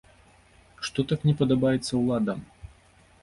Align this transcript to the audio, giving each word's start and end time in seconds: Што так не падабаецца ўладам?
Што 0.87 0.99
так 1.11 1.27
не 1.29 1.35
падабаецца 1.41 1.93
ўладам? 2.01 2.39